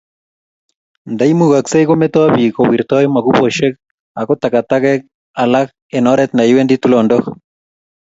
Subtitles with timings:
[1.13, 3.73] Ndaimugaksee kometo biik kowirtoi mukeboshek
[4.19, 5.01] ago tagatagek
[5.41, 7.23] alak eng oret yaiwendi tulondok